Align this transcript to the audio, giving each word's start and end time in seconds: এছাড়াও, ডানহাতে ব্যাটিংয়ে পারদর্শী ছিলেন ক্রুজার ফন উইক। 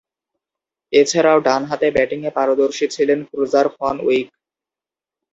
এছাড়াও, 0.93 1.37
ডানহাতে 1.39 1.87
ব্যাটিংয়ে 1.91 2.31
পারদর্শী 2.37 2.85
ছিলেন 2.95 3.19
ক্রুজার 3.29 3.67
ফন 3.75 3.95
উইক। 4.07 4.27